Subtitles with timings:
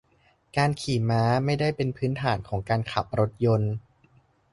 [0.57, 3.73] การขี่ม้าไม่ได้เป็นพื้นฐานของการขับรถยนต์